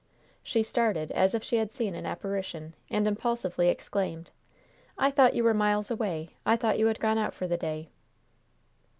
[0.41, 4.31] She started as if she had seen an apparition, and impulsively exclaimed:
[4.97, 6.31] "I thought you were miles away!
[6.43, 7.89] I thought you had gone out for the day!"